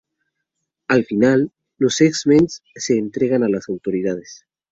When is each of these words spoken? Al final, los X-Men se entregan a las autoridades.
Al 0.87 1.05
final, 1.05 1.51
los 1.77 2.01
X-Men 2.01 2.47
se 2.73 2.97
entregan 2.97 3.43
a 3.43 3.49
las 3.49 3.69
autoridades. 3.69 4.47